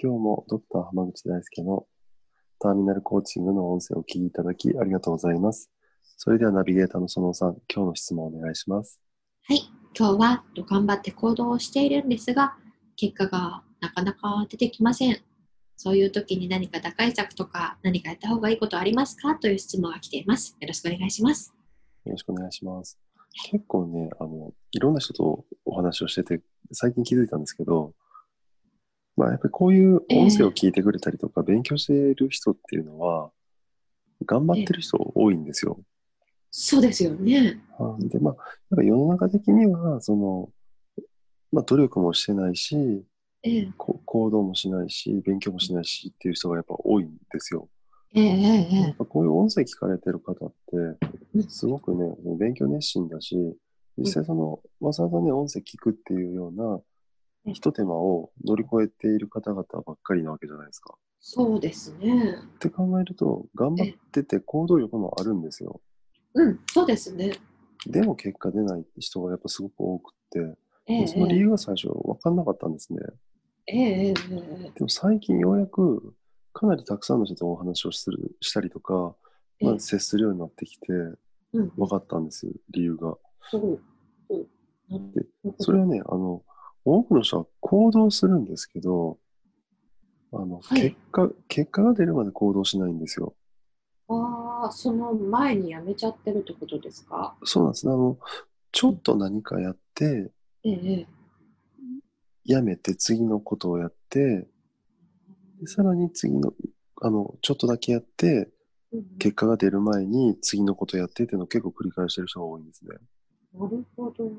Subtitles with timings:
[0.00, 1.84] 今日もドクター濱口大輔の
[2.60, 5.72] ターミナルコーチングの音声をお聞きいただきありがとうございます。
[6.16, 9.00] それではナビゲーターのそのさん、今日の質問をお願いします。
[9.42, 9.62] はい、
[9.98, 12.56] 今日は頑張って行動をしているんですが、
[12.94, 15.18] 結果がなかなか出てきません。
[15.76, 19.34] そういう時に何か打開策とか何かやった方がいいことありますか？
[19.34, 20.56] という質問が来ています。
[20.60, 21.52] よろしくお願いします。
[22.04, 23.00] よろしくお願いします。
[23.50, 26.40] 結構ね、あの、いろんな人とお話をしてて、
[26.70, 27.94] 最近気づいたんですけど、
[29.18, 33.30] まあやっぱりこういう音声を聞いてくれたりとか、勉強している人っていうのは、
[34.24, 35.80] 頑張ってる人多いんですよ。
[36.52, 37.60] そうですよね。
[37.78, 38.34] はいで、まあ、
[38.70, 40.50] やっぱ世の中的には、その、
[41.50, 42.76] まあ努力もしてないし、
[43.42, 47.68] ええ、こ行動もしないし、勉強もしないしっていう人がやっぱ多いんですよ。
[48.14, 50.76] ええ、ええ、えやっぱこういう音声聞かれてる方って
[51.34, 53.36] うん、すごくね、勉強熱心だし、
[53.96, 56.82] 実際その、わざわざね、音声聞くっていうような、うん
[57.54, 60.94] 一手間を乗り越えている方々ばっかりなわけじゃないですか。
[61.20, 62.36] そうですね。
[62.56, 65.80] って考えると、頑張ってて行動力もあるんですよ。
[66.34, 67.32] うん、そうですね。
[67.86, 73.00] でも結果出ない人がやっぱすごく多くって、ええ、その理由が最初分かんなかったんですね。
[73.66, 76.14] ええ、でも最近ようやく、
[76.52, 79.14] かなりたくさんの人とお話をするしたりとか、
[79.60, 80.92] まあ、接するようになってきて、
[81.52, 83.16] うん、分かったんですよ、理由が。
[83.50, 83.78] そ
[84.88, 85.26] で
[85.58, 86.42] それはね、あの、
[86.96, 89.18] 多くの人は行動するんですけど、
[90.32, 93.34] あの、はい結果、結果が出るまで行動しないんですよ。
[94.08, 97.36] ああ、その前にやめちゃってるってことですか？
[97.44, 97.92] そうなんですね。
[97.92, 98.18] あの、
[98.72, 100.32] ちょっと何かやって、
[100.64, 101.06] ええ、ええ。
[102.44, 104.48] やめて次のことをやって、
[105.60, 106.54] でさらに次の、
[107.02, 108.50] あの、ちょっとだけやって、
[108.92, 112.96] うん結果が出る前に次のことやってっていうのを結構繰り返してる人が多いんですね。
[113.52, 114.30] なるほど。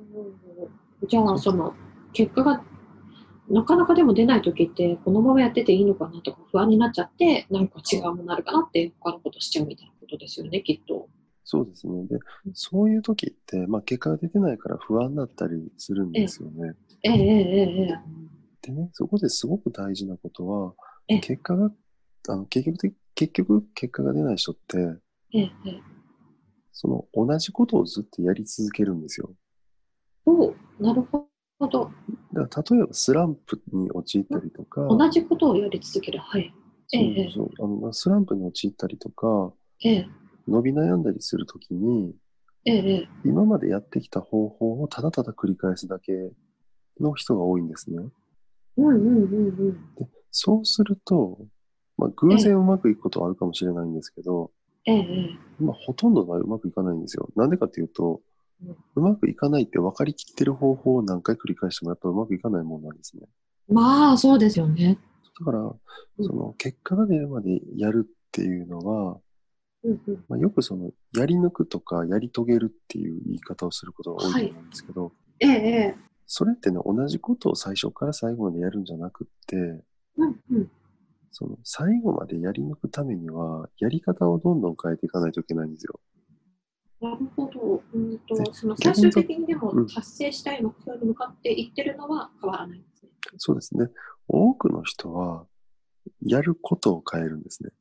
[1.07, 1.71] じゃあ、その、
[2.13, 2.63] 結果が
[3.49, 11.09] なかなかでも出ないときって、このままやってていいのかなとか不安になっちゃって、何か違うものなるかなって、他のことしちゃうみたいなことですよね、きっと。
[11.43, 12.05] そうですね。
[12.05, 12.19] で、
[12.53, 16.73] そういう時って、まあ結果が出てないから不安だったりするんですよね。
[17.01, 17.99] ええ、ええ、ええ。
[18.61, 20.75] でね、そこですごく大事なことは
[21.07, 21.71] ええ、結果が、
[22.27, 24.77] あの結局的、結局結果が出ない人って、
[25.33, 25.81] ええ、ええ。
[26.71, 29.33] その同じことをずっとやり続けるんですよ。
[30.25, 31.28] おうなるほ
[31.67, 31.91] ど。
[32.33, 36.19] だから例えばスランプに陥ったりとか、同じことをやり続ける。
[36.19, 36.53] はい。
[36.93, 39.53] ええそうそうあのスランプに陥ったりとか、
[39.83, 40.07] ええ、
[40.47, 42.15] 伸び悩んだりするときに、
[42.65, 43.07] ええ、ええ。
[43.25, 46.11] 今までやってきた方法をただただ繰り返すだけ
[46.99, 47.99] の人が多いんですね。
[48.77, 49.37] うんうんうんう
[49.71, 49.95] ん。
[49.95, 51.39] でそうすると、
[51.97, 54.51] まあ、偶然うまくいくことはあるかもしれないんですけど、
[54.85, 55.63] ええ、ええ。
[55.63, 57.29] まあ、ほとんどの場合うまくいかないんですよ。
[57.35, 58.21] なんでかっていうと、
[58.95, 63.23] うまくいかないって分かりきってる方法を何回繰り返してもやっぱうまくいかないもんなんですね。
[63.69, 64.97] まあ、そうですよね。
[65.39, 65.67] だから、う
[66.21, 69.19] んその結果が出るまでやるっていうのは、
[69.83, 70.25] うんうん。
[70.27, 75.55] まあ、よくそのやり抜くとかやり遂げるっていう言い方をすることが多いと思うんですけど、ええ、え
[75.95, 75.95] え。
[76.25, 80.71] それってね、同じことを最初から最後までやるんじゃなくって、うんうん。
[81.31, 85.99] その最後までやり抜くためには、やり方をどんどん変えていかないといけないんですよ。
[87.01, 87.81] なるほど。
[87.93, 93.09] うんとでその最終的にでもうん達成したい目標に向かっていってるのは変わらないんですね。
[93.37, 93.87] そうですね。
[94.27, 95.45] 多くの人は、
[96.21, 97.71] やることを変えるんですね。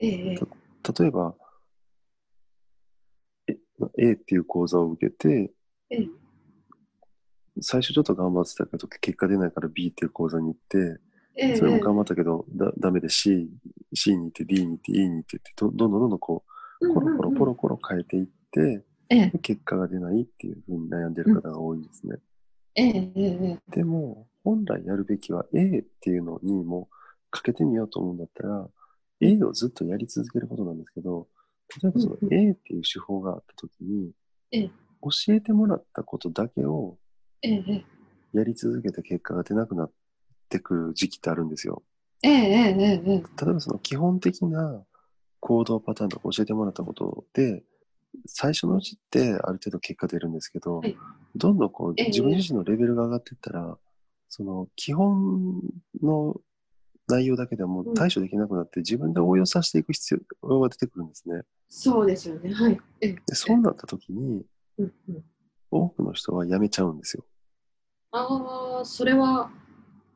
[0.00, 1.34] ええ、例えば、
[3.48, 3.56] え
[3.98, 5.52] A っていう講座を受けて、
[5.90, 6.08] ええ、
[7.60, 11.00] 最初ちょっと頑張ってたけど、結果出ないから B っていう講座に行って、
[11.34, 13.50] ええ、それも頑張ったけど、だダメで C、
[13.92, 22.16] C に行って D に行って E に行ってってど、どんどんどんどんこう、コロコロコロコロ変えていって、ええ、で結果が出ないっていうふうに悩んでる方が多いんですね。
[22.74, 26.88] ええ、ええ、でも、本来やるべきは A っていうのにも
[27.30, 28.68] かけてみようと思うんだったら、
[29.20, 31.28] A をずっとやり続けることなんですけど、
[31.82, 34.12] 例えばそのうん A っていう手法があったときに、
[34.52, 34.70] ええ。
[35.02, 36.98] 教えてもらったことだけを
[37.42, 37.84] ええ、
[38.32, 39.92] やり続けた結果が出なくなっ
[40.48, 41.82] てくる時期ってあるんですよ。
[42.22, 43.22] ええ、ええ、ええ、例え
[43.52, 44.84] ばその基本的な
[45.40, 47.62] 行動パターンとか教えてもらったことで、
[48.26, 50.96] 最初のうちってある程度結果出るんですけど、はい
[51.36, 53.76] どんどんこうええ自分自身のレベルが上がっていったら、
[54.28, 55.60] その基本
[56.02, 56.36] の
[57.06, 61.42] 内容だけではもう対処できなくなって、自分で応用させていく必要が出てくるんですね。
[61.68, 62.52] そうですよね。
[62.52, 62.80] はい。
[63.00, 64.42] ええでそうなった時に、
[64.78, 65.24] うんうん、
[65.70, 67.24] 多くの人はやめちゃうんですよ。
[68.10, 69.50] ああ、それは、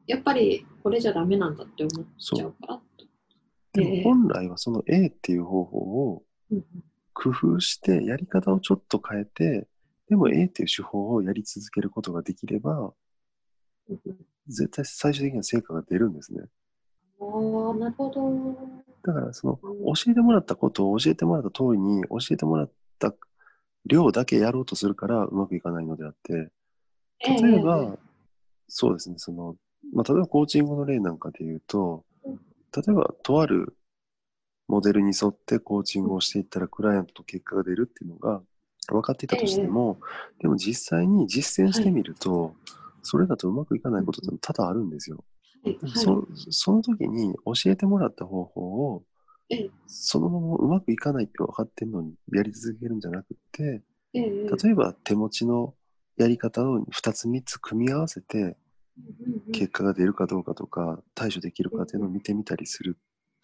[0.06, 2.81] やっぱりこれじゃダメなんだって思っちゃうから。
[3.72, 4.04] でええ。
[4.04, 6.22] も本来はその A っていう方法を
[7.14, 9.68] 工夫して、やり方をちょっと変えて、
[10.08, 12.92] でも A っていう手法をやり続けることができれば、
[14.46, 16.42] 絶対最終的には成果が出るんですね。
[17.20, 18.82] ああ、なるほど。
[19.04, 19.94] だからそのうん。
[19.94, 23.14] 教えてもらったことを教えてもらった通りに教えてもらった
[23.86, 26.50] 量だけやろうとするからうまくいかないのであって、
[27.24, 27.96] 例えば、
[28.68, 29.56] そうですね、その、
[29.92, 32.11] まあ、例えばコーチングの例なんかで言うとうん、
[32.74, 33.76] 例えばとある
[34.68, 38.42] モデルに沿ってコーチングをしていったらクライアントと結果が出るっていうのが
[38.88, 39.98] 分かっていたとしても、
[40.40, 42.54] でも実際に実践してみると、
[43.02, 45.24] それだとうまくいかないことって多々あるんですよ。
[45.64, 45.78] はい。
[45.82, 46.04] はい。
[46.04, 49.04] そその時に教えてもらった方法を
[49.50, 49.70] ええ。
[49.86, 53.82] そのままうまくいかないって分かってるのにやり続けるんじゃなくて
[54.14, 54.22] ええ。
[54.64, 55.74] 例えば手持ちの
[56.16, 58.56] やり方を2つ3つ組み合わせて
[59.52, 62.96] 結果が出るかどうかとか対処できるかっていうのを見てみたりする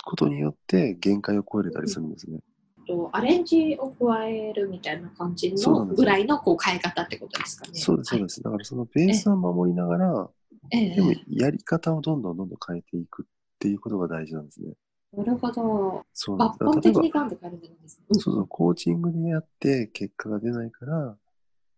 [0.05, 2.41] ことによって限界を超えれたりするんですね。
[2.87, 7.73] とアレンジを加えるみたいな感じのぐらいのこう変え方ってことですかね。
[7.75, 8.43] そうですそうです。
[8.43, 10.31] だからそのベースは守りながら
[10.71, 13.27] ええでもやり方をどんどんどんどん変えていくっ
[13.59, 14.73] ていうことが大事なんですね。
[15.17, 16.05] なるほど。
[16.12, 18.03] そう抜本的にガンと変えるんじゃないですか。
[18.12, 21.17] そうそう、コーチングでやって結果が出ないから、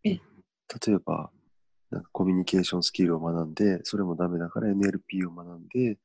[0.05, 0.21] え例
[0.95, 1.31] えば、
[1.91, 5.99] なんかコミュニケーションスキルを学んで、それもダメだから NLP を学んで、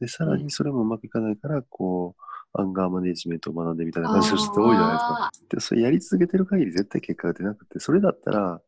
[0.00, 2.22] で、さらにそれもうまくいかないから、こう、
[2.60, 5.24] アンガーマネジメントを学んでみたいな感じの人って多いじゃないですか。
[5.26, 8.60] あで、それやり続けてる限り絶対結果が出なくて、それだったら、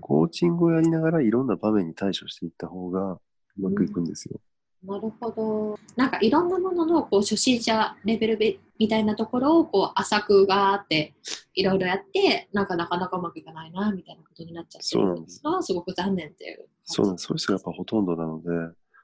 [0.00, 3.20] コーチングをやりながらいろんな場面に対処していった方がう
[3.58, 4.40] まくいくんですよ。
[4.82, 5.78] なるほど。
[5.94, 11.12] なんかいろんなもののこう初心者レベルべみたいなところをこう浅くがーって
[11.54, 16.66] いろいろやって、なんかなかなかうまくいかないなみたいなことになっちゃってそうなんですのはすごく残念っていう。
[16.84, 17.26] そうなんです。
[17.26, 18.48] そういう人がやっぱほとんどなので、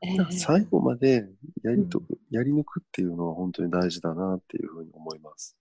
[0.03, 1.29] ええなんか最後まで
[1.63, 2.01] やりと、
[2.31, 5.59] やり抜くっていうのは本当に大事だなっていうふうに思います。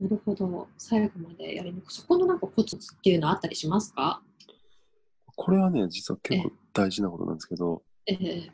[0.00, 0.68] なるほど。
[0.78, 1.92] 最後までやり抜く。
[1.92, 4.22] そこのなんかコツっていうのはあったりしますか？
[5.36, 8.50] これはね、実は結構大事なことなんですけど、ええ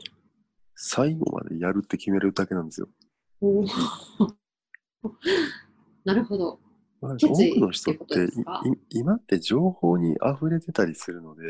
[0.76, 2.88] 最後までやるって決めるだけなんですよ。
[6.04, 6.60] なるほど。
[7.00, 8.28] 多くの人っって
[8.90, 11.42] 今って情報に溢れてたりするので、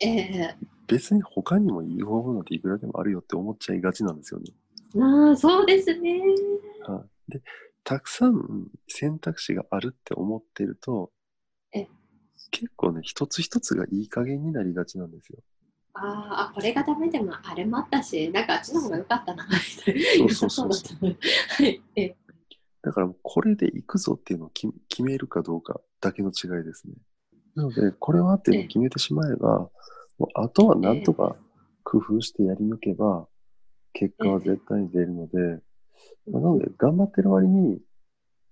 [0.00, 4.52] ええ別に他にもいい方法なんていくらでもあるよって思っちゃいがちなんですよね。
[5.00, 6.20] ああ、そうですね。
[6.86, 7.42] はい、で、
[7.82, 11.10] たくさん選択肢があるって思ってると
[11.72, 11.88] え、
[12.50, 15.38] 結構ね、一つ一つがいい加減になりがちなんですよ。
[15.94, 19.46] あーあ、これがダメでもあれもあったし、なんかあっちの方が良かったな。
[20.18, 21.12] そうそうそうそうだったな
[21.48, 21.82] はい。
[21.96, 22.16] ええ
[22.82, 26.94] だからもうこれで行くぞっていうのを決決めるかどうかだけの違いですね。
[27.54, 29.70] なので、これはっていうのを決めてしまえば、
[30.18, 31.34] もうあとはなんとか
[31.82, 33.26] 工夫してやり抜けば、
[33.94, 35.62] 結果は絶対に出るので、
[36.30, 37.80] まあなので、頑張ってる割に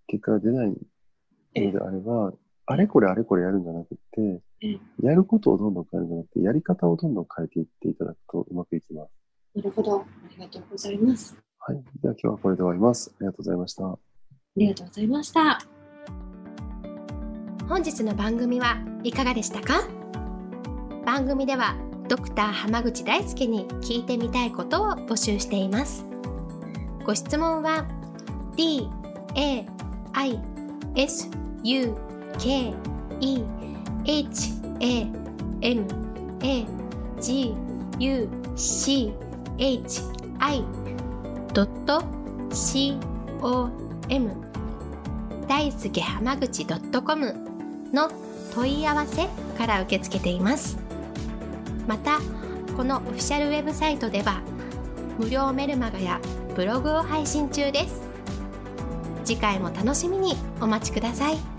[0.06, 2.32] 結果が出ないのであれば、
[2.66, 9.10] あれこれあれこれやるんじゃなくてええ、やることをどんどん変えるんじゃなくて、やり方をどんどん変えていっていただくとうまくいきます。
[9.56, 10.00] なるほど。
[10.00, 11.36] ありがとうございます。
[11.58, 11.82] はい。
[12.00, 13.12] では今日はこれで終わります。
[13.12, 13.86] ありがとうございました。
[13.86, 13.98] あ
[14.56, 15.58] りがとうございました。
[17.68, 19.88] 本日の番組はいかがでしたか？
[21.04, 21.76] 番組では
[22.08, 26.04] ドクター濱口大輔に聞いてみたいことを募集しています
[27.04, 27.86] ご質問は
[28.56, 28.88] d
[29.34, 29.66] a
[30.12, 30.40] i
[30.94, 31.28] s
[31.64, 32.74] u k
[33.20, 33.44] e
[34.04, 35.06] h a
[35.60, 35.86] m
[36.42, 36.66] a
[37.20, 37.54] g
[37.98, 39.12] u c
[39.58, 40.02] h
[40.38, 40.64] i
[42.52, 42.98] c
[43.40, 43.70] o
[44.08, 44.30] m
[45.48, 46.66] 大輔濱口
[47.02, 47.34] .com
[47.92, 48.10] の
[48.54, 50.78] 問い合わせから受け付けています。
[51.86, 52.18] また
[52.76, 54.40] このオフィシャルウェブサイトでは
[55.18, 56.20] 無料メルマガや
[56.54, 58.02] ブログを配信中です。
[59.24, 61.51] 次回も楽しみにお待ちください。